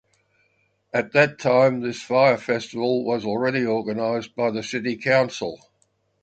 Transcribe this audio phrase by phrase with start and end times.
[0.95, 5.59] At that time this fire festival was already organised by the city council.